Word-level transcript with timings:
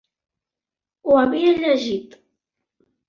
Ho 1.11 1.19
havia 1.19 1.53
llegit. 1.61 2.21